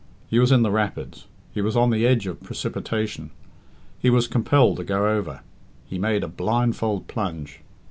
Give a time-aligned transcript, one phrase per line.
[0.31, 1.27] He was in the rapids.
[1.53, 3.29] He was on the edge of precipitation.
[3.99, 5.41] He was compelled to go over.
[5.85, 7.59] He made a blindfold plunge.